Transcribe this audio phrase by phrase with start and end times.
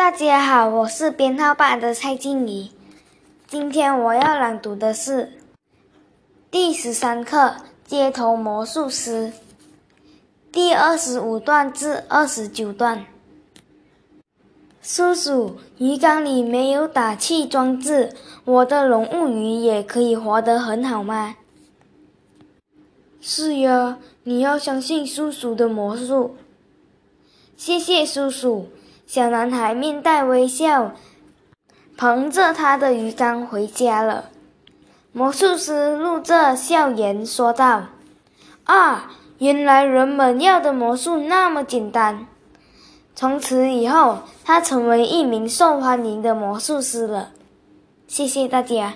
[0.00, 2.72] 大家好，我是编号八的蔡静怡。
[3.46, 5.34] 今天我要朗读的是
[6.50, 7.36] 第十三课
[7.84, 9.26] 《街头魔术师》
[10.50, 13.04] 第二十五段至二十九段。
[14.80, 21.36] 叔叔，鱼缸里没有打气装置，我的龙物鱼也可以活得很好吗？
[23.20, 26.36] 是呀，你要相信叔叔的魔术。
[27.54, 28.70] 谢谢叔叔。
[29.12, 30.92] 小男孩面带微笑，
[31.96, 34.26] 捧着他的鱼缸回家了。
[35.10, 37.86] 魔术师露着笑颜说道
[38.62, 42.28] ：“啊，原来人们要的魔术那么简单。”
[43.16, 47.30] 从此以后，他成为一名受欢迎的魔术师了。
[48.06, 48.94] 谢谢大家。